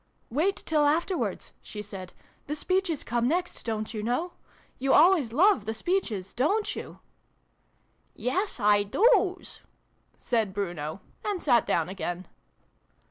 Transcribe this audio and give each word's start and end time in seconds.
"Wait 0.31 0.55
till 0.55 0.87
afterwards," 0.87 1.53
she 1.61 1.83
said." 1.83 2.11
The 2.47 2.55
speeches 2.55 3.03
come 3.03 3.27
next, 3.27 3.63
don't 3.63 3.93
you 3.93 4.01
know? 4.01 4.31
You 4.79 4.93
always 4.93 5.31
love 5.31 5.65
the 5.65 5.75
speeches, 5.75 6.33
dorit 6.33 6.75
you?"" 6.75 6.97
Yes, 8.31 8.59
I 8.59 8.81
doos," 8.81 9.61
said 10.17 10.55
Bruno: 10.55 11.01
and 11.23 11.39
sat 11.43 11.67
down 11.67 11.87
again. 11.87 12.27